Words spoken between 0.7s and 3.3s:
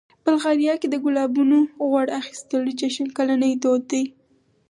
کې د ګلابونو غوړ اخیستلو جشن